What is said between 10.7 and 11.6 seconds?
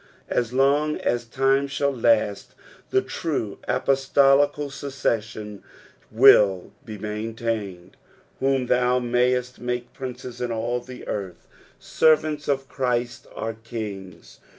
the earth."